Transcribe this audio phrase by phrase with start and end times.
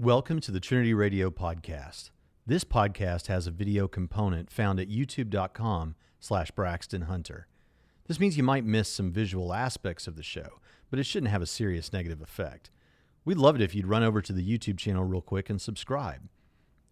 [0.00, 2.08] Welcome to the Trinity Radio podcast.
[2.46, 7.48] This podcast has a video component found at youtube.com slash Braxton Hunter.
[8.08, 10.58] This means you might miss some visual aspects of the show,
[10.88, 12.70] but it shouldn't have a serious negative effect.
[13.26, 16.30] We'd love it if you'd run over to the YouTube channel real quick and subscribe.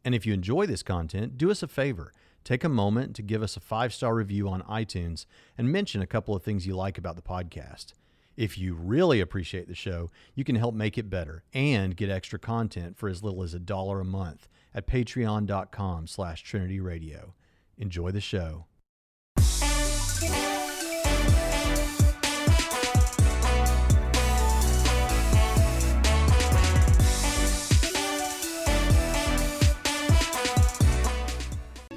[0.04, 2.12] And if you enjoy this content, do us a favor.
[2.45, 5.25] Take a moment to give us a five star review on iTunes
[5.56, 7.95] and mention a couple of things you like about the podcast.
[8.39, 12.38] If you really appreciate the show, you can help make it better and get extra
[12.38, 17.34] content for as little as a dollar a month at patreon.com slash Trinity Radio.
[17.79, 18.66] Enjoy the show.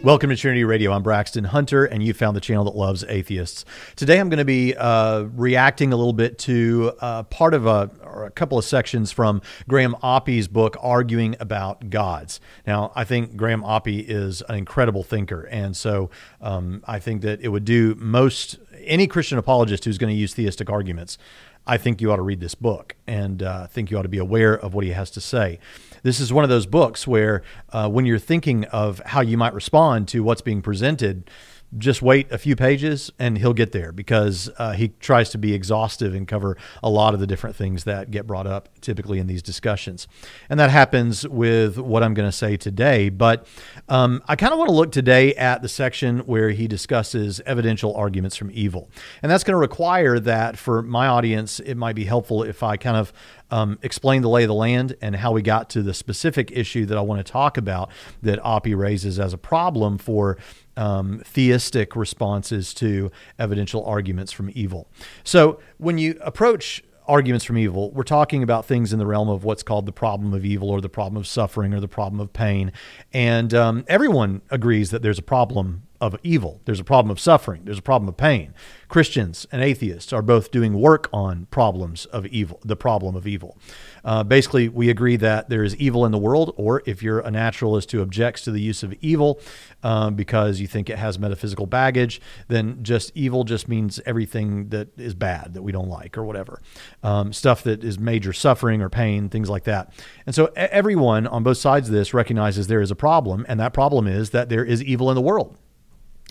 [0.03, 0.93] Welcome to Trinity Radio.
[0.93, 3.65] I'm Braxton Hunter, and you found the channel that loves atheists.
[3.95, 7.91] Today, I'm going to be uh, reacting a little bit to uh, part of a,
[8.03, 12.41] or a couple of sections from Graham Oppy's book, Arguing About Gods.
[12.65, 16.09] Now, I think Graham Oppy is an incredible thinker, and so
[16.41, 20.33] um, I think that it would do most any Christian apologist who's going to use
[20.33, 21.19] theistic arguments.
[21.67, 24.17] I think you ought to read this book and uh, think you ought to be
[24.17, 25.59] aware of what he has to say.
[26.03, 29.53] This is one of those books where, uh, when you're thinking of how you might
[29.53, 31.29] respond to what's being presented,
[31.77, 35.53] just wait a few pages and he'll get there because uh, he tries to be
[35.53, 39.27] exhaustive and cover a lot of the different things that get brought up typically in
[39.27, 40.07] these discussions.
[40.49, 43.09] And that happens with what I'm going to say today.
[43.09, 43.47] But
[43.87, 47.95] um, I kind of want to look today at the section where he discusses evidential
[47.95, 48.89] arguments from evil.
[49.23, 52.75] And that's going to require that for my audience, it might be helpful if I
[52.75, 53.13] kind of
[53.51, 56.85] um, explain the lay of the land and how we got to the specific issue
[56.85, 60.37] that I want to talk about that Oppy raises as a problem for
[60.81, 64.89] um, theistic responses to evidential arguments from evil.
[65.23, 69.43] So when you approach arguments from evil, we're talking about things in the realm of
[69.43, 72.33] what's called the problem of evil or the problem of suffering or the problem of
[72.33, 72.71] pain.
[73.13, 76.59] And um, everyone agrees that there's a problem of evil.
[76.65, 77.61] There's a problem of suffering.
[77.63, 78.53] There's a problem of pain.
[78.89, 83.57] Christians and atheists are both doing work on problems of evil, the problem of evil.
[84.03, 87.31] Uh, basically, we agree that there is evil in the world, or if you're a
[87.31, 89.39] naturalist who objects to the use of evil
[89.83, 94.89] um, because you think it has metaphysical baggage, then just evil just means everything that
[94.99, 96.59] is bad that we don't like or whatever.
[97.03, 99.93] Um, stuff that is major suffering or pain, things like that.
[100.25, 103.71] And so everyone on both sides of this recognizes there is a problem, and that
[103.71, 105.55] problem is that there is evil in the world.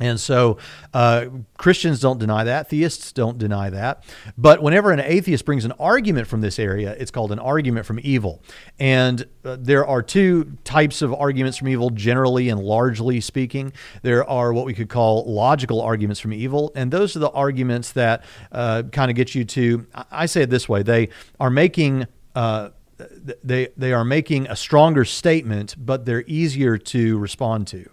[0.01, 0.57] And so
[0.95, 1.27] uh,
[1.59, 2.71] Christians don't deny that.
[2.71, 4.03] Theists don't deny that.
[4.37, 8.01] But whenever an atheist brings an argument from this area, it's called an argument from
[8.03, 8.43] evil.
[8.79, 13.73] And uh, there are two types of arguments from evil, generally and largely speaking.
[14.03, 16.73] There are what we could call logical arguments from evil.
[16.75, 20.51] And those are the arguments that uh, kind of get you to, I say it
[20.51, 22.07] this way, they are making.
[22.35, 22.71] Uh,
[23.43, 27.89] they they are making a stronger statement, but they're easier to respond to.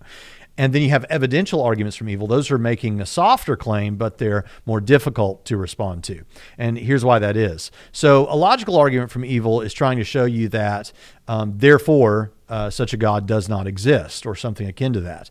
[0.57, 2.25] And then you have evidential arguments from evil.
[2.25, 6.23] Those are making a softer claim, but they're more difficult to respond to.
[6.57, 7.71] And here's why that is.
[7.91, 10.91] So, a logical argument from evil is trying to show you that,
[11.27, 15.29] um, therefore, uh, such a God does not exist, or something akin to that.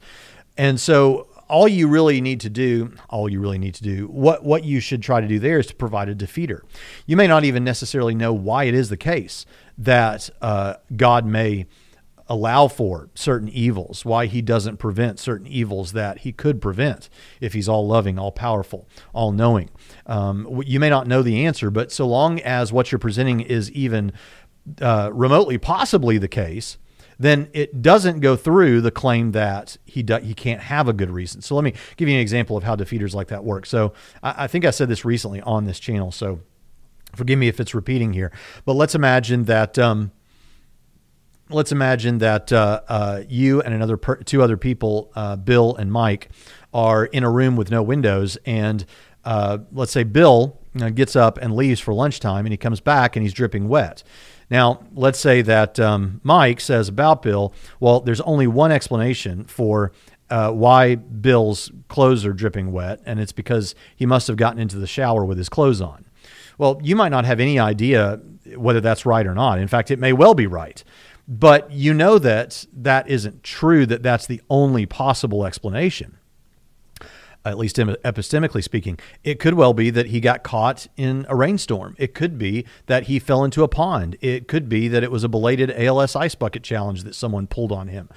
[0.57, 4.45] And so, all you really need to do, all you really need to do, what,
[4.45, 6.61] what you should try to do there is to provide a defeater.
[7.07, 9.47] You may not even necessarily know why it is the case
[9.79, 11.67] that uh, God may
[12.29, 17.09] allow for certain evils, why he doesn't prevent certain evils that he could prevent
[17.41, 19.71] if he's all loving, all powerful, all knowing.
[20.07, 23.71] Um, you may not know the answer, but so long as what you're presenting is
[23.73, 24.13] even
[24.81, 26.79] uh, remotely possibly the case,
[27.19, 31.11] then it doesn't go through the claim that he do, he can't have a good
[31.11, 31.41] reason.
[31.41, 33.67] So let me give you an example of how defeaters like that work.
[33.67, 36.41] So I, I think I said this recently on this channel, so
[37.15, 38.33] forgive me if it's repeating here.
[38.65, 40.11] But let's imagine that um,
[41.49, 45.91] let's imagine that uh, uh, you and another per- two other people, uh, Bill and
[45.93, 46.31] Mike,
[46.73, 48.85] are in a room with no windows, and
[49.25, 50.59] uh, let's say Bill
[50.95, 54.03] gets up and leaves for lunchtime, and he comes back and he's dripping wet.
[54.51, 59.93] Now, let's say that um, Mike says about Bill, well, there's only one explanation for
[60.29, 64.79] uh, why Bill's clothes are dripping wet, and it's because he must have gotten into
[64.79, 66.05] the shower with his clothes on.
[66.59, 68.21] Well, you might not have any idea
[68.55, 69.59] whether that's right or not.
[69.59, 70.83] In fact, it may well be right
[71.29, 76.19] but you know that that isn't true that that's the only possible explanation
[77.47, 78.99] at least epistemically speaking.
[79.23, 81.95] It could well be that he got caught in a rainstorm.
[81.97, 84.17] It could be that he fell into a pond.
[84.21, 87.71] It could be that it was a belated ALS ice bucket challenge that someone pulled
[87.71, 88.09] on him.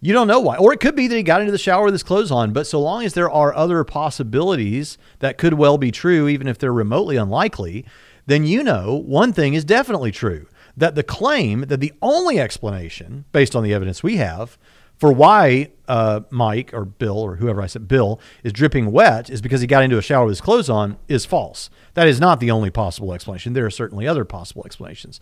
[0.00, 0.56] You don't know why.
[0.56, 2.54] Or it could be that he got into the shower with his clothes on.
[2.54, 6.56] But so long as there are other possibilities that could well be true even if
[6.56, 7.84] they're remotely unlikely
[8.28, 10.46] then you know one thing is definitely true
[10.78, 14.56] that the claim that the only explanation, based on the evidence we have,
[14.96, 19.40] for why uh, Mike or Bill or whoever I said Bill is dripping wet is
[19.40, 21.70] because he got into a shower with his clothes on is false.
[21.94, 23.52] That is not the only possible explanation.
[23.52, 25.20] There are certainly other possible explanations.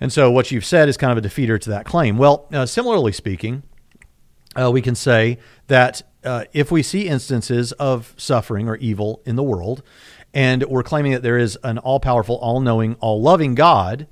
[0.00, 2.16] And so what you've said is kind of a defeater to that claim.
[2.16, 3.62] Well, uh, similarly speaking,
[4.56, 9.36] uh, we can say that uh, if we see instances of suffering or evil in
[9.36, 9.82] the world,
[10.32, 14.08] and we're claiming that there is an all powerful, all knowing, all loving God,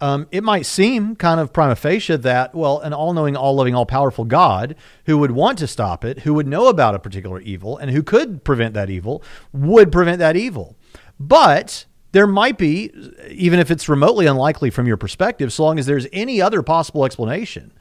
[0.00, 3.74] um, it might seem kind of prima facie that, well, an all knowing, all loving,
[3.74, 4.76] all powerful God
[5.06, 8.02] who would want to stop it, who would know about a particular evil, and who
[8.02, 9.22] could prevent that evil,
[9.52, 10.76] would prevent that evil.
[11.18, 12.92] But there might be,
[13.28, 17.04] even if it's remotely unlikely from your perspective, so long as there's any other possible
[17.04, 17.72] explanation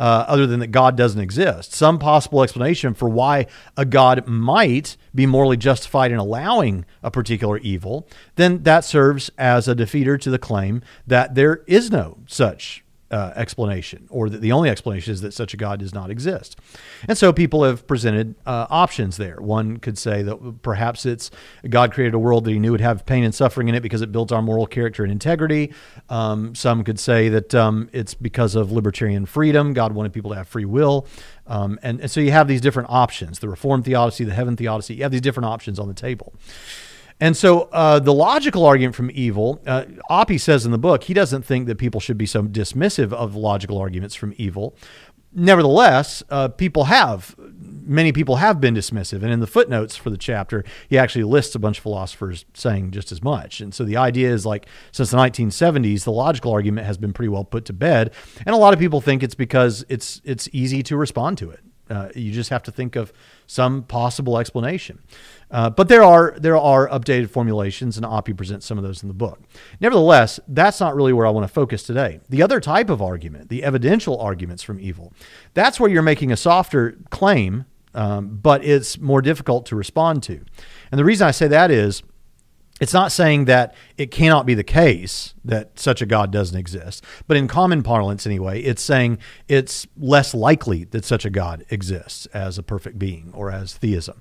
[0.00, 1.72] uh, other than that God doesn't exist.
[1.72, 3.46] Some possible explanation for why
[3.76, 9.68] a God might be morally justified in allowing a particular evil, then that serves as
[9.68, 14.52] a defeater to the claim that there is no such uh, explanation, or that the
[14.52, 16.58] only explanation is that such a God does not exist.
[17.06, 19.36] And so people have presented uh, options there.
[19.40, 21.30] One could say that perhaps it's
[21.68, 24.00] God created a world that he knew would have pain and suffering in it because
[24.00, 25.72] it builds our moral character and integrity.
[26.08, 29.74] Um, some could say that um, it's because of libertarian freedom.
[29.74, 31.06] God wanted people to have free will.
[31.46, 34.94] Um, and, and so you have these different options the Reformed theodicy, the Heaven theodicy.
[34.94, 36.32] You have these different options on the table.
[37.22, 41.14] And so uh, the logical argument from evil, uh, Oppy says in the book, he
[41.14, 44.74] doesn't think that people should be so dismissive of logical arguments from evil.
[45.32, 49.22] Nevertheless, uh, people have, many people have been dismissive.
[49.22, 52.90] And in the footnotes for the chapter, he actually lists a bunch of philosophers saying
[52.90, 53.60] just as much.
[53.60, 57.28] And so the idea is like, since the 1970s, the logical argument has been pretty
[57.28, 58.12] well put to bed.
[58.44, 61.60] And a lot of people think it's because it's, it's easy to respond to it.
[61.92, 63.12] Uh, you just have to think of
[63.46, 64.98] some possible explanation.
[65.50, 69.08] Uh, but there are there are updated formulations, and Oppy presents some of those in
[69.08, 69.40] the book.
[69.78, 72.20] Nevertheless, that's not really where I want to focus today.
[72.30, 75.12] The other type of argument, the evidential arguments from evil,
[75.52, 80.40] that's where you're making a softer claim, um, but it's more difficult to respond to.
[80.90, 82.02] And the reason I say that is
[82.82, 87.04] it's not saying that it cannot be the case that such a God doesn't exist,
[87.28, 92.26] but in common parlance anyway, it's saying it's less likely that such a God exists
[92.34, 94.20] as a perfect being or as theism.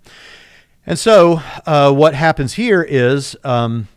[0.85, 3.87] And so, uh, what happens here is um,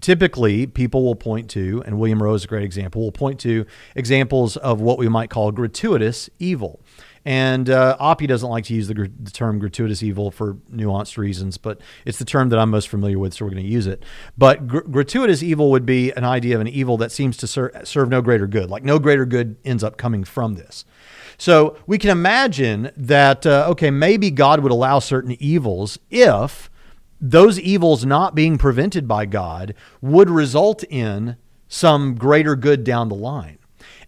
[0.00, 3.66] typically people will point to, and William Rowe is a great example, will point to
[3.94, 6.80] examples of what we might call gratuitous evil.
[7.24, 11.56] And uh, Oppy doesn't like to use the, the, term gratuitous evil for nuanced reasons,
[11.56, 14.04] but it's the term that I'm most familiar with, so we're going to use it.
[14.36, 17.72] But gr- gratuitous evil would be an idea of an evil that seems to ser-
[17.84, 20.84] serve no greater good, like no greater good ends up coming from this.
[21.38, 26.70] So we can imagine that, uh, okay, maybe God would allow certain evils if
[27.20, 31.36] those evils not being prevented by God would result in
[31.68, 33.58] some greater good down the line.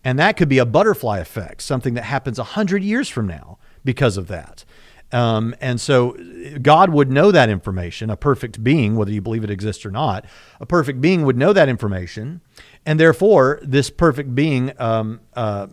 [0.06, 4.17] And that could be a butterfly effect, something that happens 100 years from now because
[4.17, 4.64] of that.
[5.11, 6.17] Um, and so
[6.62, 10.25] God would know that information, a perfect being, whether you believe it exists or not,
[10.61, 12.41] a perfect being would know that information.
[12.87, 15.67] And therefore, this perfect being um, uh,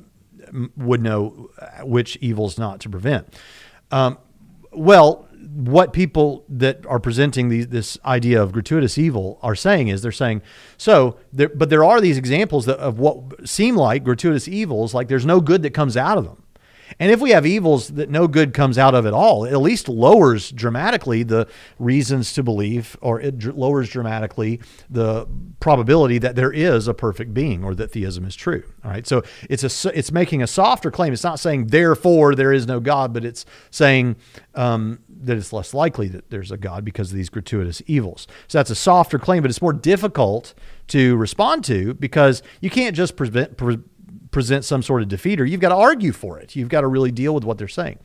[0.77, 1.51] would know
[1.83, 3.31] which evils not to prevent.
[3.91, 4.18] Um,
[4.71, 10.12] well, what people that are presenting this idea of gratuitous evil are saying is they're
[10.12, 10.42] saying
[10.78, 15.07] so there, but there are these examples that, of what seem like gratuitous evils like
[15.07, 16.43] there's no good that comes out of them
[17.00, 19.62] and if we have evils that no good comes out of at all, it at
[19.62, 21.47] least lowers dramatically the
[21.79, 24.59] reasons to believe, or it dr- lowers dramatically
[24.89, 25.27] the
[25.59, 28.63] probability that there is a perfect being or that theism is true.
[28.83, 29.07] All right.
[29.07, 31.13] So it's a it's making a softer claim.
[31.13, 34.15] It's not saying therefore there is no God, but it's saying
[34.55, 38.27] um, that it's less likely that there's a God because of these gratuitous evils.
[38.47, 40.53] So that's a softer claim, but it's more difficult
[40.88, 43.57] to respond to because you can't just prevent.
[43.57, 43.79] Pre-
[44.34, 45.50] present some sort of defeater.
[45.50, 46.56] You've got to argue for it.
[46.56, 48.00] You've got to really deal with what they're saying.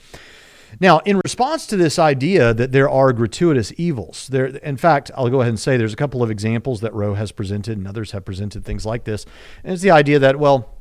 [0.81, 5.31] Now, in response to this idea that there are gratuitous evils, there, in fact, I'll
[5.31, 8.11] go ahead and say there's a couple of examples that Rowe has presented and others
[8.13, 9.25] have presented things like this.
[9.65, 10.77] And it's the idea that, well,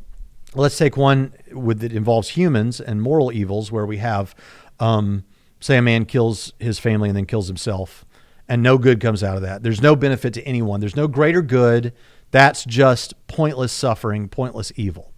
[0.56, 4.36] let's take one with, that involves humans and moral evils where we have,
[4.80, 5.24] um,
[5.60, 8.06] say, a man kills his family and then kills himself,
[8.50, 9.63] and no good comes out of that.
[9.63, 11.94] There's no benefit to anyone, there's no greater good.
[12.32, 15.13] That's just pointless suffering, pointless evil.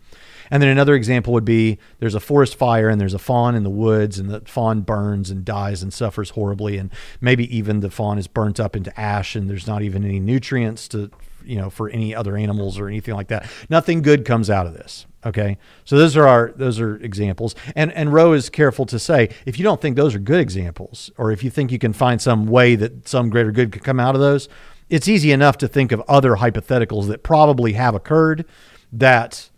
[0.52, 3.64] And then another example would be there's a forest fire and there's a fawn in
[3.64, 6.92] the woods and the fawn burns and dies and suffers horribly and
[7.22, 10.88] maybe even the fawn is burnt up into ash and there's not even any nutrients
[10.90, 11.12] to
[11.44, 13.50] you know for any other animals or anything like that.
[13.70, 15.06] Nothing good comes out of this.
[15.26, 19.30] Okay, so those are our those are examples, and and Rowe is careful to say
[19.46, 22.22] if you don't think those are good examples, or if you think you can find
[22.22, 24.48] some way that some greater good could come out of those,
[24.90, 28.46] it's easy enough to think of other hypotheticals that probably have occurred
[28.92, 29.49] that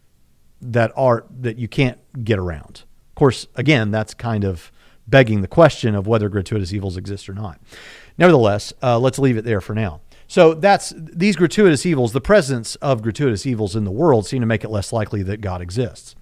[0.62, 2.84] that are that you can't get around.
[3.10, 4.72] Of course, again, that's kind of
[5.08, 7.60] begging the question of whether gratuitous evils exist or not.
[8.18, 10.02] Nevertheless, uh, let's leave it there for now.
[10.28, 14.46] So that's these gratuitous evils, the presence of gratuitous evils in the world seem to
[14.46, 16.16] make it less likely that God exists.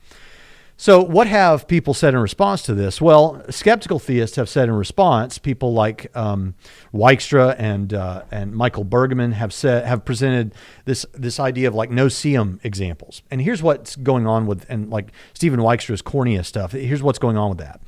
[0.81, 3.01] So, what have people said in response to this?
[3.01, 5.37] Well, skeptical theists have said in response.
[5.37, 6.55] People like um,
[6.93, 10.55] Wykstra and uh, and Michael Bergmann have said have presented
[10.85, 13.23] this this idea of like no-see-um examples.
[13.29, 16.71] And here's what's going on with and like Stephen Wykstra's cornea stuff.
[16.71, 17.81] Here's what's going on with that.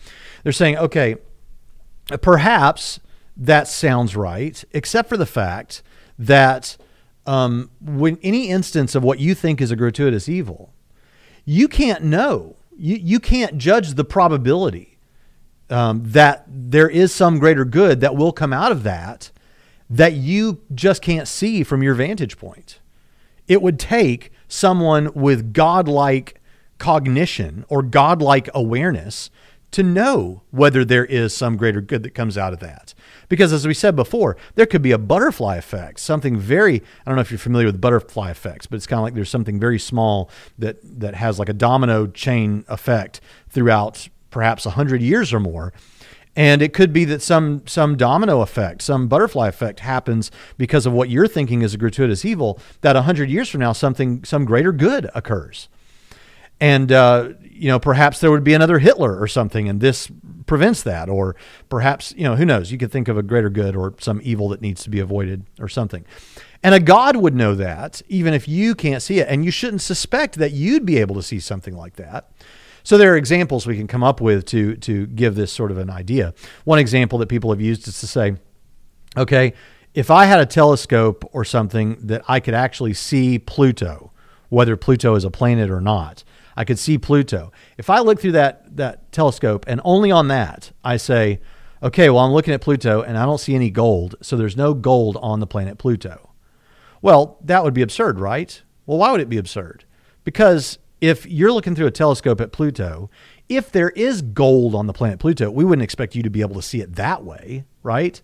[0.43, 1.15] They're saying, okay,
[2.21, 2.99] perhaps
[3.37, 5.81] that sounds right, except for the fact
[6.19, 6.75] that
[7.25, 10.73] um, when any instance of what you think is a gratuitous evil,
[11.45, 14.97] you can't know you, you can't judge the probability
[15.69, 19.31] um, that there is some greater good that will come out of that
[19.89, 22.79] that you just can't see from your vantage point.
[23.47, 26.41] It would take someone with godlike
[26.77, 29.29] cognition or godlike awareness
[29.71, 32.93] to know whether there is some greater good that comes out of that.
[33.31, 37.15] Because as we said before, there could be a butterfly effect, something very, I don't
[37.15, 39.79] know if you're familiar with butterfly effects, but it's kind of like there's something very
[39.79, 45.71] small that, that has like a domino chain effect throughout perhaps 100 years or more.
[46.35, 50.91] And it could be that some some domino effect, some butterfly effect happens because of
[50.91, 52.59] what you're thinking is a gratuitous evil.
[52.81, 55.69] That hundred years from now, something some greater good occurs,
[56.61, 60.09] and uh, you know perhaps there would be another Hitler or something, and this
[60.45, 61.09] prevents that.
[61.09, 61.35] Or
[61.69, 62.71] perhaps, you know, who knows?
[62.71, 65.45] You could think of a greater good or some evil that needs to be avoided
[65.59, 66.05] or something.
[66.63, 69.27] And a God would know that, even if you can't see it.
[69.29, 72.31] And you shouldn't suspect that you'd be able to see something like that.
[72.83, 75.77] So there are examples we can come up with to, to give this sort of
[75.77, 76.33] an idea.
[76.65, 78.35] One example that people have used is to say,
[79.15, 79.53] okay,
[79.93, 84.11] if I had a telescope or something that I could actually see Pluto,
[84.49, 86.23] whether Pluto is a planet or not,
[86.55, 87.51] I could see Pluto.
[87.77, 91.39] If I look through that that telescope and only on that I say,
[91.81, 94.73] okay, well I'm looking at Pluto and I don't see any gold, so there's no
[94.73, 96.31] gold on the planet Pluto.
[97.01, 98.61] Well, that would be absurd, right?
[98.85, 99.85] Well, why would it be absurd?
[100.23, 103.09] Because if you're looking through a telescope at Pluto,
[103.49, 106.55] if there is gold on the planet Pluto, we wouldn't expect you to be able
[106.55, 108.21] to see it that way, right?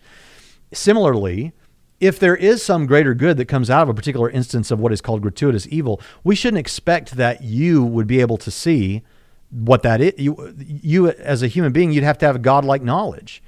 [0.71, 1.53] Similarly,
[1.99, 4.91] if there is some greater good that comes out of a particular instance of what
[4.91, 9.03] is called gratuitous evil, we shouldn't expect that you would be able to see
[9.49, 10.13] what that is.
[10.17, 13.41] You, you as a human being, you'd have to have a godlike knowledge.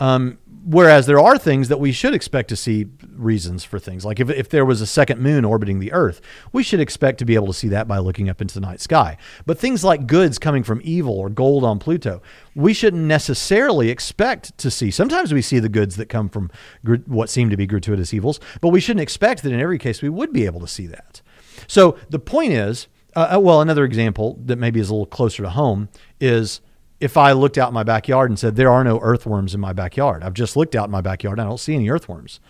[0.00, 4.04] Um, whereas there are things that we should expect to see reasons for things.
[4.04, 6.20] Like if, if there was a second moon orbiting the Earth,
[6.52, 8.80] we should expect to be able to see that by looking up into the night
[8.80, 9.16] sky.
[9.46, 12.22] But things like goods coming from evil or gold on Pluto,
[12.54, 14.90] we shouldn't necessarily expect to see.
[14.90, 16.50] Sometimes we see the goods that come from
[16.84, 20.02] gr- what seem to be gratuitous evils, but we shouldn't expect that in every case
[20.02, 21.22] we would be able to see that.
[21.66, 25.42] So the point is, uh, uh well, another example that maybe is a little closer
[25.42, 25.88] to home
[26.20, 26.60] is
[27.00, 30.22] if I looked out my backyard and said, There are no earthworms in my backyard,
[30.22, 32.40] I've just looked out in my backyard and I don't see any earthworms.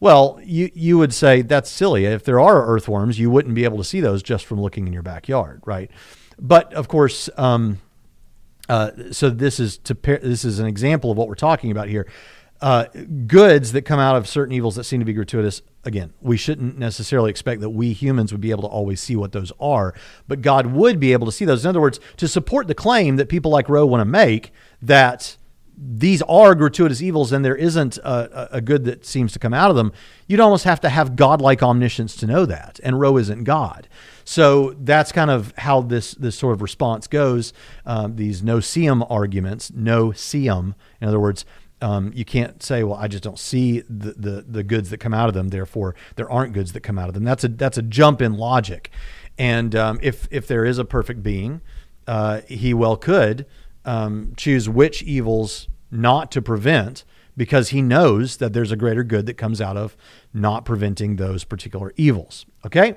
[0.00, 2.06] Well, you, you would say that's silly.
[2.06, 4.92] If there are earthworms, you wouldn't be able to see those just from looking in
[4.92, 5.92] your backyard, right?
[6.40, 7.80] But of course, um,
[8.68, 12.08] uh, so this is to this is an example of what we're talking about here
[12.62, 12.86] uh,
[13.26, 16.78] goods that come out of certain evils that seem to be gratuitous, again, we shouldn't
[16.78, 19.94] necessarily expect that we humans would be able to always see what those are,
[20.28, 21.64] but God would be able to see those.
[21.64, 25.36] In other words, to support the claim that people like Rowe want to make that
[25.76, 29.70] these are gratuitous evils and there isn't a, a, good that seems to come out
[29.70, 29.92] of them,
[30.28, 32.78] you'd almost have to have godlike omniscience to know that.
[32.84, 33.88] And Rowe isn't God.
[34.24, 37.52] So that's kind of how this, this sort of response goes.
[37.84, 41.44] Um, these no-see-um arguments, no-see-um, in other words,
[41.82, 45.12] um, you can't say, well, I just don't see the, the, the goods that come
[45.12, 45.48] out of them.
[45.48, 47.24] Therefore, there aren't goods that come out of them.
[47.24, 48.90] That's a that's a jump in logic.
[49.36, 51.60] And um, if if there is a perfect being,
[52.06, 53.46] uh, he well could
[53.84, 57.04] um, choose which evils not to prevent
[57.36, 59.96] because he knows that there's a greater good that comes out of
[60.32, 62.46] not preventing those particular evils.
[62.64, 62.94] Okay.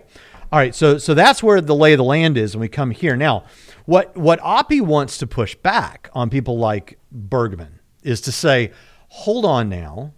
[0.51, 2.91] All right, so so that's where the lay of the land is, and we come
[2.91, 3.45] here now.
[3.85, 8.71] What what Oppy wants to push back on people like Bergmann is to say,
[9.09, 10.13] hold on now.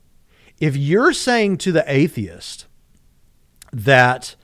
[0.59, 2.65] If you're saying to the atheist
[3.71, 4.35] that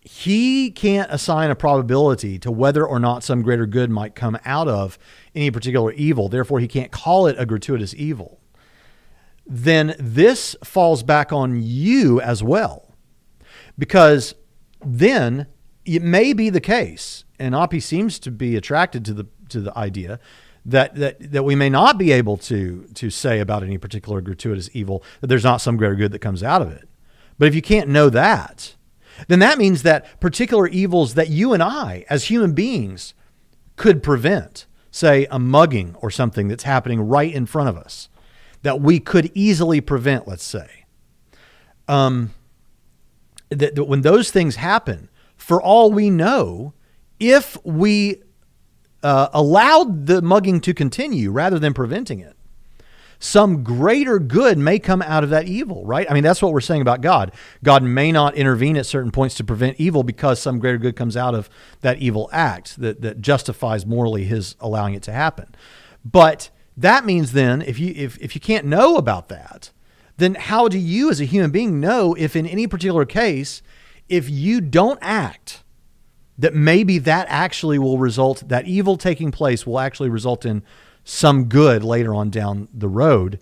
[0.00, 4.68] he can't assign a probability to whether or not some greater good might come out
[4.68, 4.98] of
[5.34, 8.40] any particular evil, therefore he can't call it a gratuitous evil,
[9.46, 12.94] then this falls back on you as well.
[13.78, 14.34] Because
[14.84, 15.46] then
[15.84, 19.76] it may be the case, and Oppy seems to be attracted to the to the
[19.76, 20.18] idea
[20.64, 24.70] that, that, that we may not be able to, to say about any particular gratuitous
[24.72, 26.88] evil that there's not some greater good that comes out of it.
[27.38, 28.76] But if you can't know that,
[29.28, 33.14] then that means that particular evils that you and I, as human beings,
[33.76, 38.08] could prevent, say a mugging or something that's happening right in front of us,
[38.62, 40.84] that we could easily prevent, let's say.
[41.88, 42.32] Um,
[43.50, 46.74] that, that when those things happen, for all we know,
[47.18, 48.22] if we
[49.02, 52.36] uh, allowed the mugging to continue rather than preventing it,
[53.22, 56.10] some greater good may come out of that evil, right?
[56.10, 57.30] I mean, that's what we're saying about God.
[57.62, 61.16] God may not intervene at certain points to prevent evil because some greater good comes
[61.16, 61.48] out of
[61.82, 65.54] that evil act that, that justifies morally his allowing it to happen.
[66.04, 69.70] But that means then if you if, if you can't know about that,
[70.16, 73.62] then how do you as a human being know if in any particular case,
[74.08, 75.62] if you don't act,
[76.38, 80.62] that maybe that actually will result, that evil taking place will actually result in
[81.04, 83.38] some good later on down the road,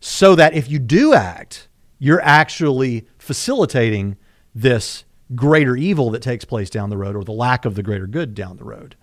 [0.00, 4.16] so that if you do act, you're actually facilitating
[4.54, 8.06] this greater evil that takes place down the road or the lack of the greater
[8.06, 8.96] good down the road.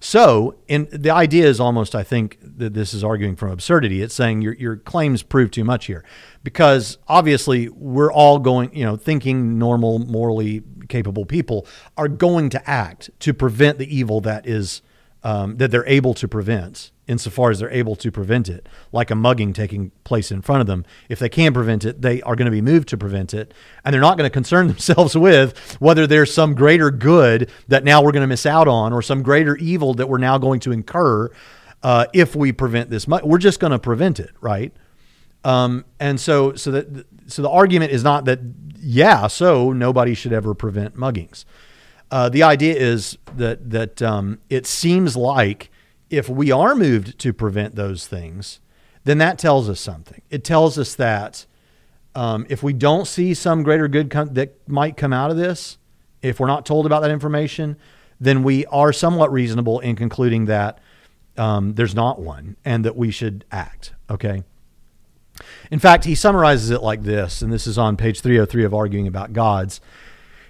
[0.00, 4.00] So, and the idea is almost, I think, that this is arguing from absurdity.
[4.00, 6.04] It's saying your, your claims prove too much here
[6.44, 12.70] because obviously we're all going, you know, thinking normal, morally capable people are going to
[12.70, 14.82] act to prevent the evil that is,
[15.22, 19.14] um, that they're able to prevent insofar as they're able to prevent it, like a
[19.14, 20.84] mugging taking place in front of them.
[21.08, 23.52] If they can prevent it, they are going to be moved to prevent it.
[23.84, 28.02] And they're not going to concern themselves with whether there's some greater good that now
[28.02, 30.72] we're going to miss out on or some greater evil that we're now going to
[30.72, 31.30] incur
[31.82, 33.08] uh, if we prevent this.
[33.08, 34.72] We're just going to prevent it, right?
[35.44, 38.40] Um, and so, so that, so the argument is not that,
[38.80, 41.44] yeah, so nobody should ever prevent muggings.
[42.10, 45.70] Uh, the idea is that that um, it seems like
[46.10, 48.60] if we are moved to prevent those things,
[49.04, 50.22] then that tells us something.
[50.30, 51.44] It tells us that
[52.14, 55.78] um, if we don't see some greater good com- that might come out of this,
[56.22, 57.76] if we're not told about that information,
[58.20, 60.80] then we are somewhat reasonable in concluding that
[61.36, 63.92] um, there's not one and that we should act.
[64.10, 64.42] Okay.
[65.70, 69.06] In fact, he summarizes it like this, and this is on page 303 of Arguing
[69.06, 69.80] About Gods.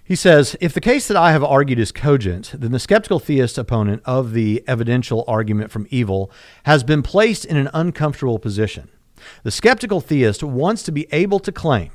[0.08, 3.58] He says, if the case that I have argued is cogent, then the skeptical theist
[3.58, 6.30] opponent of the evidential argument from evil
[6.62, 8.88] has been placed in an uncomfortable position.
[9.42, 11.90] The skeptical theist wants to be able to claim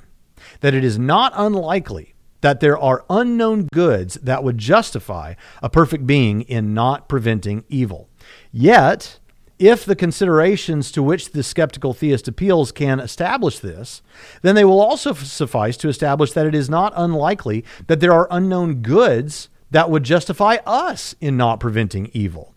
[0.60, 6.06] that it is not unlikely that there are unknown goods that would justify a perfect
[6.06, 8.10] being in not preventing evil.
[8.52, 9.17] Yet,
[9.60, 14.02] if the considerations to which the skeptical theist appeals can establish this,
[14.42, 18.28] then they will also suffice to establish that it is not unlikely that there are
[18.32, 22.54] unknown goods that would justify us in not preventing evil.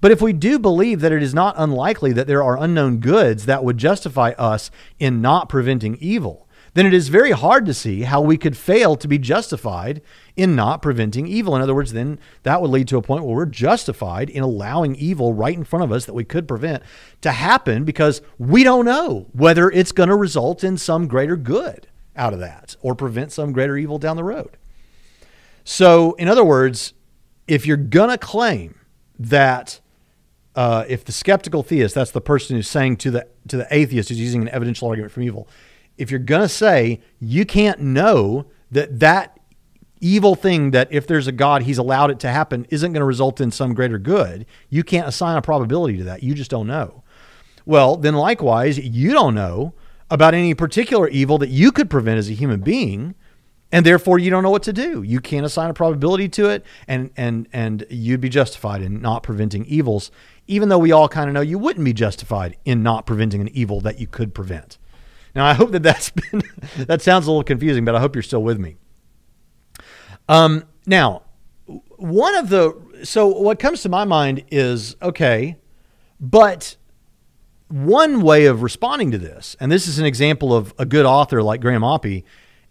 [0.00, 3.46] But if we do believe that it is not unlikely that there are unknown goods
[3.46, 8.02] that would justify us in not preventing evil, then it is very hard to see
[8.02, 10.02] how we could fail to be justified
[10.36, 11.56] in not preventing evil.
[11.56, 14.94] In other words, then that would lead to a point where we're justified in allowing
[14.96, 16.82] evil right in front of us that we could prevent
[17.20, 21.88] to happen because we don't know whether it's going to result in some greater good
[22.16, 24.56] out of that or prevent some greater evil down the road.
[25.64, 26.94] So, in other words,
[27.46, 28.78] if you're going to claim
[29.18, 29.80] that
[30.54, 34.08] uh, if the skeptical theist, that's the person who's saying to the to the atheist
[34.08, 35.48] who's using an evidential argument from evil,
[35.98, 39.38] if you're going to say you can't know that that
[40.00, 43.06] evil thing that if there's a God, he's allowed it to happen, isn't going to
[43.06, 46.22] result in some greater good, you can't assign a probability to that.
[46.22, 47.02] You just don't know.
[47.66, 49.74] Well, then likewise, you don't know
[50.10, 53.14] about any particular evil that you could prevent as a human being
[53.70, 55.02] and therefore you don't know what to do.
[55.02, 59.22] You can't assign a probability to it, and and and you'd be justified in not
[59.22, 60.10] preventing evils,
[60.46, 63.48] even though we all kind of know you wouldn't be justified in not preventing an
[63.48, 64.78] evil that you could prevent.
[65.38, 66.42] Now, I hope that that's been,
[66.78, 68.76] that sounds a little confusing, but I hope you're still with me.
[70.28, 71.22] Um, now,
[71.96, 75.56] one of the, so what comes to my mind is okay,
[76.18, 76.74] but
[77.68, 81.40] one way of responding to this, and this is an example of a good author
[81.40, 82.24] like Graham Oppy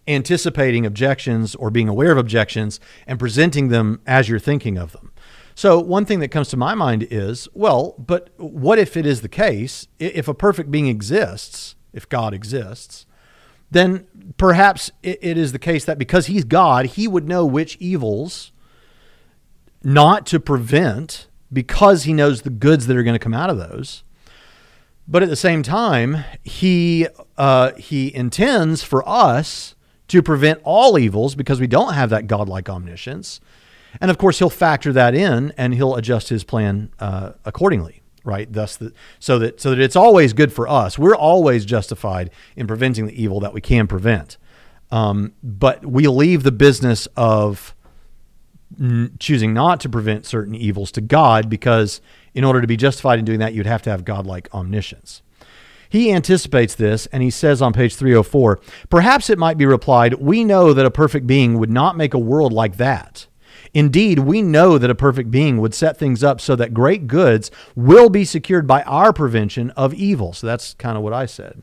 [0.06, 5.10] anticipating objections or being aware of objections and presenting them as you're thinking of them.
[5.54, 9.22] So, one thing that comes to my mind is well, but what if it is
[9.22, 13.06] the case, if a perfect being exists, if God exists,
[13.70, 17.76] then perhaps it, it is the case that because he's God, he would know which
[17.76, 18.52] evils
[19.82, 23.58] not to prevent because he knows the goods that are going to come out of
[23.58, 24.02] those.
[25.06, 27.06] But at the same time, he
[27.38, 29.74] uh, he intends for us
[30.08, 33.40] to prevent all evils because we don't have that godlike omniscience,
[34.00, 38.52] and of course he'll factor that in and he'll adjust his plan uh, accordingly right?
[38.52, 40.98] Thus, the, so that so that it's always good for us.
[40.98, 44.36] We're always justified in preventing the evil that we can prevent.
[44.90, 47.74] Um, but we leave the business of
[48.78, 52.00] n- choosing not to prevent certain evils to God because,
[52.34, 55.22] in order to be justified in doing that, you'd have to have godlike omniscience.
[55.90, 60.44] He anticipates this and he says on page 304 Perhaps it might be replied, We
[60.44, 63.26] know that a perfect being would not make a world like that.
[63.74, 67.50] Indeed, we know that a perfect being would set things up so that great goods
[67.74, 70.32] will be secured by our prevention of evil.
[70.32, 71.62] So that's kind of what I said.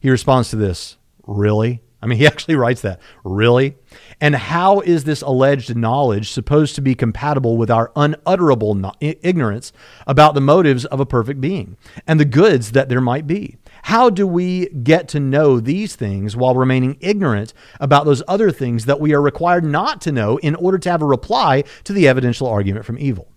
[0.00, 1.80] He responds to this Really?
[2.02, 3.00] I mean, he actually writes that.
[3.24, 3.76] Really?
[4.20, 9.72] And how is this alleged knowledge supposed to be compatible with our unutterable no- ignorance
[10.06, 11.76] about the motives of a perfect being
[12.06, 13.56] and the goods that there might be?
[13.82, 18.84] How do we get to know these things while remaining ignorant about those other things
[18.86, 22.08] that we are required not to know in order to have a reply to the
[22.08, 23.28] evidential argument from evil?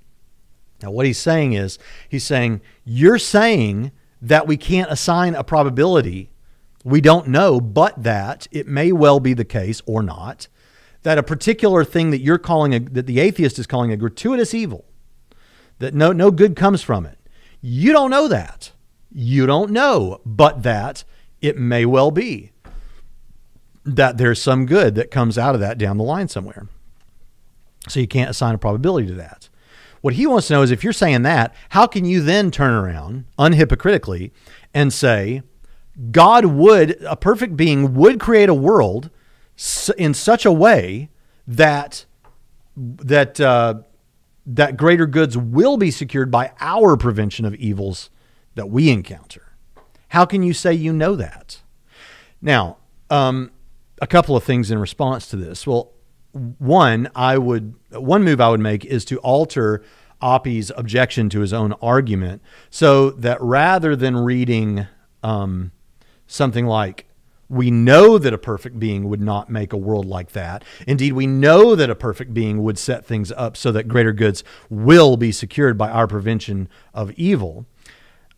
[0.82, 1.80] Now, what he's saying is,
[2.10, 6.32] he's saying, You're saying that we can't assign a probability.
[6.84, 10.48] We don't know, but that it may well be the case or not
[11.06, 14.56] that a particular thing that you're calling a, that the atheist is calling a gratuitous
[14.56, 14.86] evil,
[15.78, 17.20] that no no good comes from it.
[17.62, 18.72] You don't know that.
[19.18, 21.06] You don't know, but that
[21.40, 22.52] it may well be
[23.86, 26.68] that there's some good that comes out of that down the line somewhere.
[27.88, 29.48] So you can't assign a probability to that.
[30.02, 32.74] What he wants to know is if you're saying that, how can you then turn
[32.74, 34.32] around unhypocritically
[34.74, 35.44] and say,
[36.12, 39.10] God would, a perfect being would create a world
[39.98, 41.10] in such a way
[41.48, 42.06] that
[42.76, 43.76] that uh,
[44.46, 48.10] that greater goods will be secured by our prevention of evils
[48.56, 49.54] that we encounter.
[50.10, 51.62] How can you say you know that?
[52.42, 52.78] Now,
[53.10, 53.52] um,
[54.02, 55.66] a couple of things in response to this.
[55.68, 55.92] Well,
[56.58, 59.84] one, I would one move I would make is to alter
[60.22, 64.88] Oppy's objection to his own argument, so that rather than reading
[65.24, 65.72] um,
[66.28, 67.06] something like
[67.48, 70.64] we know that a perfect being would not make a world like that.
[70.88, 74.44] Indeed, we know that a perfect being would set things up so that greater goods
[74.70, 77.66] will be secured by our prevention of evil.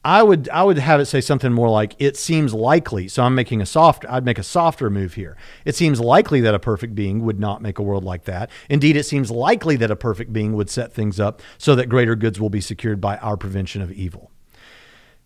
[0.07, 3.09] I would I would have it say something more like it seems likely.
[3.09, 5.35] So I'm making a soft I'd make a softer move here.
[5.65, 8.49] It seems likely that a perfect being would not make a world like that.
[8.69, 12.15] Indeed, it seems likely that a perfect being would set things up so that greater
[12.15, 14.31] goods will be secured by our prevention of evil.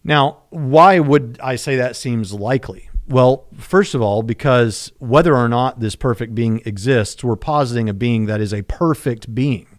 [0.03, 2.89] Now, why would I say that seems likely?
[3.07, 7.93] Well, first of all, because whether or not this perfect being exists, we're positing a
[7.93, 9.77] being that is a perfect being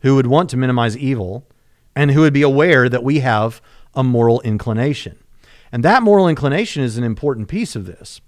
[0.00, 1.46] who would want to minimize evil
[1.94, 3.60] and who would be aware that we have
[3.94, 5.18] a moral inclination.
[5.72, 8.20] And that moral inclination is an important piece of this.